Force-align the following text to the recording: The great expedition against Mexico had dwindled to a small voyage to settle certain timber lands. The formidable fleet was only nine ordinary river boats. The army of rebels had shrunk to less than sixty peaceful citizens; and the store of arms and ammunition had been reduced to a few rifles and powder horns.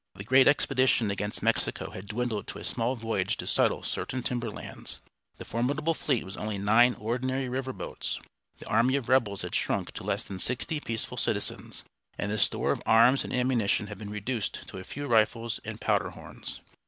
The 0.15 0.23
great 0.23 0.47
expedition 0.47 1.11
against 1.11 1.43
Mexico 1.43 1.91
had 1.91 2.07
dwindled 2.07 2.47
to 2.47 2.57
a 2.57 2.63
small 2.63 2.95
voyage 2.95 3.37
to 3.37 3.45
settle 3.45 3.83
certain 3.83 4.23
timber 4.23 4.49
lands. 4.49 4.99
The 5.37 5.45
formidable 5.45 5.93
fleet 5.93 6.23
was 6.23 6.35
only 6.35 6.57
nine 6.57 6.95
ordinary 6.95 7.47
river 7.47 7.71
boats. 7.71 8.19
The 8.57 8.67
army 8.67 8.95
of 8.95 9.09
rebels 9.09 9.43
had 9.43 9.53
shrunk 9.53 9.91
to 9.91 10.03
less 10.03 10.23
than 10.23 10.39
sixty 10.39 10.79
peaceful 10.79 11.17
citizens; 11.17 11.83
and 12.17 12.31
the 12.31 12.39
store 12.39 12.71
of 12.71 12.81
arms 12.83 13.23
and 13.23 13.31
ammunition 13.31 13.85
had 13.85 13.99
been 13.99 14.09
reduced 14.09 14.67
to 14.69 14.79
a 14.79 14.83
few 14.83 15.05
rifles 15.05 15.59
and 15.63 15.79
powder 15.79 16.09
horns. 16.09 16.61